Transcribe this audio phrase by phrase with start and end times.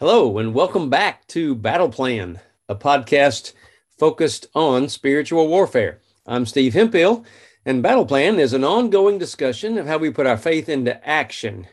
[0.00, 3.52] Hello, and welcome back to Battle Plan, a podcast
[3.98, 5.98] focused on spiritual warfare.
[6.24, 7.24] I'm Steve Hemphill,
[7.66, 11.66] and Battle Plan is an ongoing discussion of how we put our faith into action,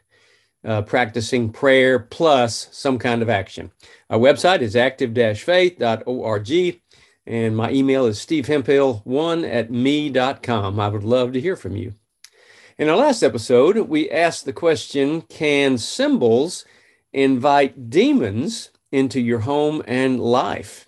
[0.64, 3.70] uh, practicing prayer plus some kind of action.
[4.10, 6.82] Our website is active faith.org,
[7.28, 10.80] and my email is stevehemphill1 at me.com.
[10.80, 11.94] I would love to hear from you.
[12.80, 16.66] In our last episode, we asked the question Can symbols
[17.16, 20.88] invite demons into your home and life.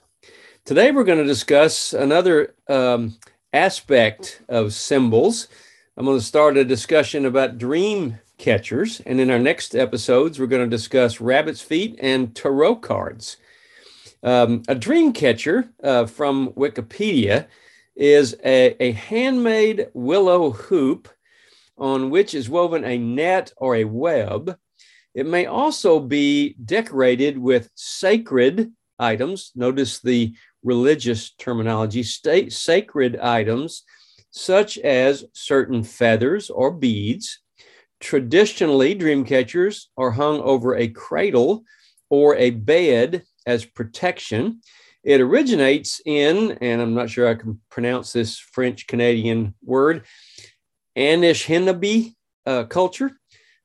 [0.66, 3.16] Today, we're going to discuss another um,
[3.54, 5.48] aspect of symbols.
[5.96, 9.00] I'm going to start a discussion about dream catchers.
[9.06, 13.38] And in our next episodes, we're going to discuss rabbit's feet and tarot cards.
[14.22, 17.48] Um, a dream catcher uh, from Wikipedia
[17.96, 21.08] is a, a handmade willow hoop
[21.78, 24.58] on which is woven a net or a web
[25.18, 29.52] it may also be decorated with sacred items.
[29.56, 33.82] Notice the religious terminology, state sacred items
[34.30, 37.40] such as certain feathers or beads.
[38.00, 41.64] Traditionally, dream catchers are hung over a cradle
[42.12, 44.62] or a bed as protection.
[45.04, 50.06] It originates in, and I'm not sure I can pronounce this French Canadian word,
[50.96, 52.14] Anishinaabe
[52.46, 53.12] uh, culture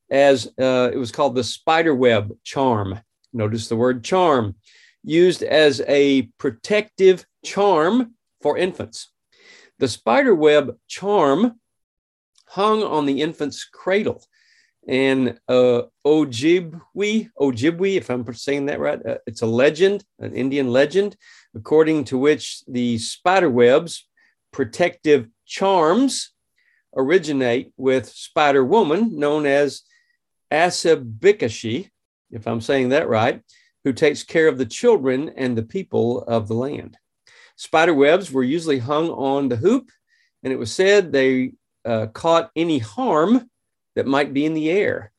[0.09, 2.99] as uh, it was called the spider web charm.
[3.31, 4.55] Notice the word charm,
[5.03, 9.11] used as a protective charm for infants.
[9.79, 11.59] The spider web charm
[12.47, 14.23] hung on the infant's cradle.
[14.87, 20.71] And uh, Ojibwe, Ojibwe, if I'm saying that right, uh, it's a legend, an Indian
[20.71, 21.15] legend,
[21.55, 24.07] according to which the spider webs,
[24.51, 26.33] protective charms,
[26.95, 29.81] originate with Spider Woman, known as
[30.53, 31.89] Asibikaashi,
[32.31, 33.41] if I'm saying that right,
[33.83, 36.97] who takes care of the children and the people of the land.
[37.57, 39.91] Spider webs were usually hung on the hoop,
[40.43, 41.53] and it was said they
[41.85, 43.49] uh, caught any harm
[43.95, 45.11] that might be in the air,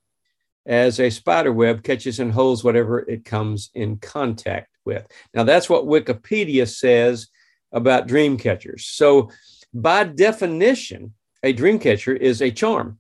[0.67, 5.07] as a spider web catches and holds whatever it comes in contact with.
[5.35, 7.29] Now, that's what Wikipedia says
[7.71, 8.87] about dream catchers.
[8.87, 9.31] So,
[9.73, 12.99] by definition, a dream catcher is a charm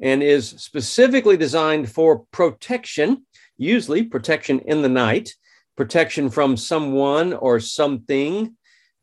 [0.00, 3.24] and is specifically designed for protection,
[3.58, 5.34] usually protection in the night,
[5.76, 8.56] protection from someone or something.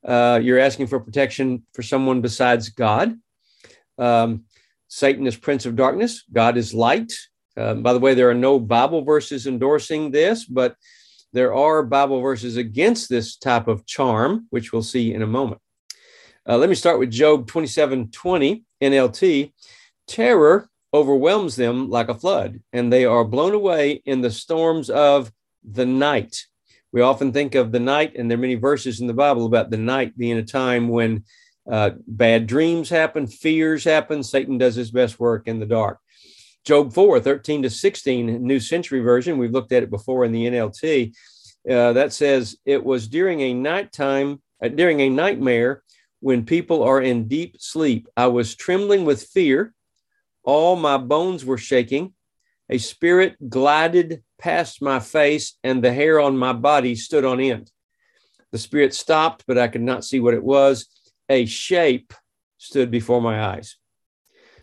[0.05, 3.17] Uh, you're asking for protection for someone besides God.
[3.97, 4.45] Um,
[4.87, 7.11] Satan is prince of darkness, God is light.
[7.55, 10.75] Uh, by the way, there are no Bible verses endorsing this, but
[11.33, 15.61] there are Bible verses against this type of charm, which we'll see in a moment.
[16.47, 19.51] Uh, let me start with Job 27 20 NLT.
[20.07, 25.31] Terror overwhelms them like a flood, and they are blown away in the storms of
[25.63, 26.45] the night.
[26.91, 29.69] We often think of the night, and there are many verses in the Bible about
[29.69, 31.25] the night being a time when
[31.69, 34.23] uh, bad dreams happen, fears happen.
[34.23, 35.99] Satan does his best work in the dark.
[36.65, 40.45] Job 4, 13 to 16, New Century Version, we've looked at it before in the
[40.47, 41.13] NLT.
[41.69, 45.83] Uh, that says, It was during a nighttime, uh, during a nightmare,
[46.19, 48.07] when people are in deep sleep.
[48.15, 49.73] I was trembling with fear
[50.47, 52.13] all my bones were shaking.
[52.69, 57.69] A spirit glided past my face, and the hair on my body stood on end.
[58.53, 60.87] The spirit stopped, but I could not see what it was.
[61.29, 62.13] A shape
[62.57, 63.75] stood before my eyes.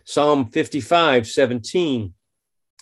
[0.05, 2.13] Psalm 55, 17,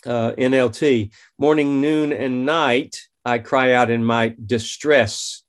[0.05, 1.11] uh, NLT.
[1.37, 5.43] Morning, noon, and night, I cry out in my distress,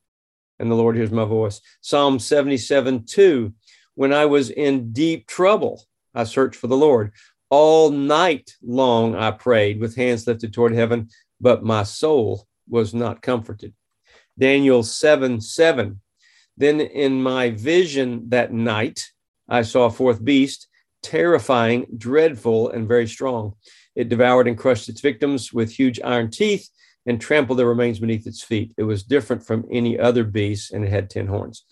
[0.59, 1.61] and the Lord hears my voice.
[1.81, 3.55] Psalm 77, 2.
[3.95, 5.85] When I was in deep trouble,
[6.15, 7.13] I searched for the Lord.
[7.57, 11.09] All night long I prayed with hands lifted toward heaven,
[11.41, 13.75] but my soul was not comforted.
[14.37, 16.01] Daniel 7 7.
[16.57, 19.05] Then in my vision that night,
[19.49, 20.67] I saw a fourth beast,
[21.01, 23.55] terrifying, dreadful, and very strong.
[23.95, 26.69] It devoured and crushed its victims with huge iron teeth
[27.07, 28.75] and trampled their remains beneath its feet.
[28.77, 31.65] It was different from any other beast and it had 10 horns.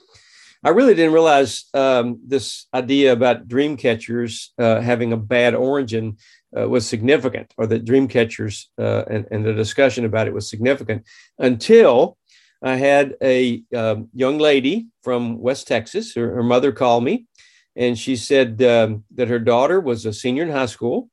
[0.64, 6.18] I really didn't realize um, this idea about dream catchers uh, having a bad origin
[6.56, 10.48] uh, was significant, or that dream catchers uh, and, and, the discussion about it was
[10.48, 11.04] significant
[11.38, 12.16] until
[12.62, 16.14] I had a um, young lady from West Texas.
[16.14, 17.26] Her, her, mother called me,
[17.74, 21.08] and she said um, that her daughter was a senior in high school,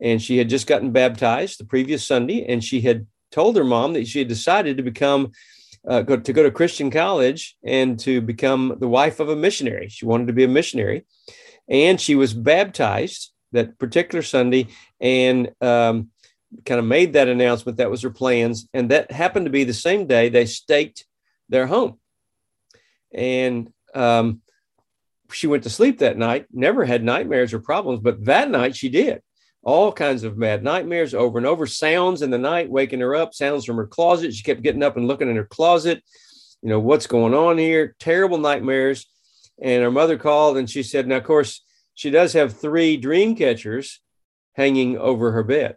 [0.00, 3.92] and she had just gotten baptized the previous Sunday, and she had told her mom
[3.94, 5.32] that she had decided to become
[5.88, 9.88] uh, go, to go to Christian college and to become the wife of a missionary.
[9.88, 11.04] She wanted to be a missionary,
[11.68, 14.68] and she was baptized that particular Sunday.
[15.00, 16.10] And um,
[16.64, 17.78] kind of made that announcement.
[17.78, 18.68] That was her plans.
[18.72, 21.04] And that happened to be the same day they staked
[21.48, 21.98] their home.
[23.12, 24.40] And um,
[25.32, 28.88] she went to sleep that night, never had nightmares or problems, but that night she
[28.88, 29.22] did.
[29.64, 33.32] All kinds of mad nightmares over and over, sounds in the night waking her up,
[33.32, 34.34] sounds from her closet.
[34.34, 36.02] She kept getting up and looking in her closet.
[36.60, 37.96] You know, what's going on here?
[37.98, 39.06] Terrible nightmares.
[39.62, 41.62] And her mother called and she said, Now, of course,
[41.94, 44.00] she does have three dream catchers
[44.52, 45.76] hanging over her bed.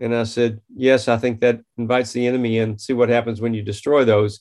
[0.00, 2.78] And I said, Yes, I think that invites the enemy in.
[2.78, 4.40] See what happens when you destroy those.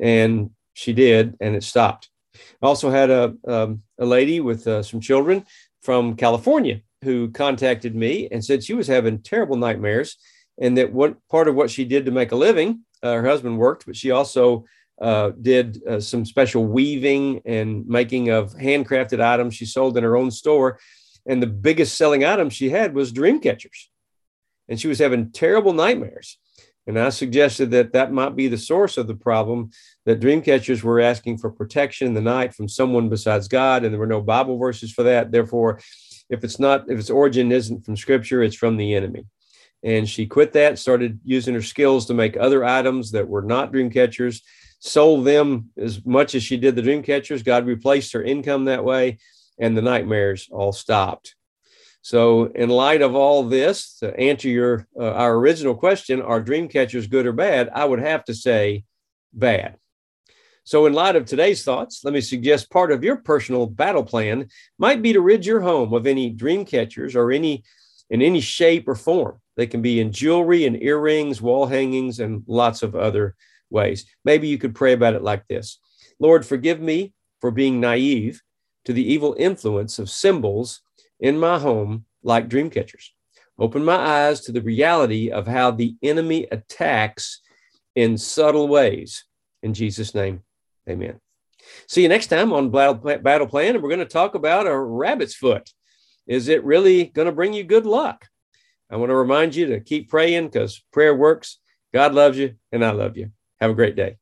[0.00, 2.10] And she did, and it stopped.
[2.62, 5.44] I also had a, um, a lady with uh, some children
[5.82, 10.16] from California who contacted me and said she was having terrible nightmares
[10.60, 13.58] and that what part of what she did to make a living, uh, her husband
[13.58, 14.64] worked, but she also
[15.00, 20.16] uh, did uh, some special weaving and making of handcrafted items she sold in her
[20.16, 20.78] own store.
[21.26, 23.90] And the biggest selling item she had was dream catchers.
[24.68, 26.38] And she was having terrible nightmares.
[26.88, 29.70] And I suggested that that might be the source of the problem
[30.06, 33.92] that dream catchers were asking for protection in the night from someone besides God, and
[33.92, 35.30] there were no Bible verses for that.
[35.30, 35.80] Therefore,
[36.28, 39.26] if it's not, if its origin isn't from scripture, it's from the enemy.
[39.82, 43.72] And she quit that, started using her skills to make other items that were not
[43.72, 44.42] dream catchers,
[44.80, 47.42] sold them as much as she did the dream catchers.
[47.42, 49.18] God replaced her income that way,
[49.58, 51.34] and the nightmares all stopped.
[52.02, 56.68] So, in light of all this, to answer your uh, our original question, are dream
[56.68, 57.68] catchers good or bad?
[57.72, 58.84] I would have to say
[59.32, 59.76] bad.
[60.68, 64.50] So, in light of today's thoughts, let me suggest part of your personal battle plan
[64.78, 67.64] might be to rid your home of any dream catchers or any
[68.10, 69.40] in any shape or form.
[69.56, 73.34] They can be in jewelry and earrings, wall hangings, and lots of other
[73.70, 74.04] ways.
[74.26, 75.78] Maybe you could pray about it like this
[76.20, 78.42] Lord, forgive me for being naive
[78.84, 80.82] to the evil influence of symbols
[81.18, 83.14] in my home like dream catchers.
[83.58, 87.40] Open my eyes to the reality of how the enemy attacks
[87.96, 89.24] in subtle ways.
[89.62, 90.42] In Jesus' name,
[90.88, 91.20] amen.
[91.86, 95.34] See you next time on Battle Plan, and we're going to talk about a rabbit's
[95.34, 95.70] foot.
[96.26, 98.26] Is it really going to bring you good luck?
[98.90, 101.58] I want to remind you to keep praying because prayer works.
[101.92, 103.30] God loves you, and I love you.
[103.60, 104.16] Have a great day.